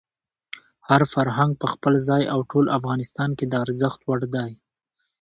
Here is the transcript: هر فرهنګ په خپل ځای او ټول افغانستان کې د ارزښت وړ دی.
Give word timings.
هر 0.89 1.01
فرهنګ 1.13 1.51
په 1.61 1.67
خپل 1.73 1.93
ځای 2.09 2.23
او 2.33 2.39
ټول 2.51 2.65
افغانستان 2.77 3.29
کې 3.37 3.45
د 3.47 3.53
ارزښت 3.63 3.99
وړ 4.03 4.19
دی. 4.35 4.51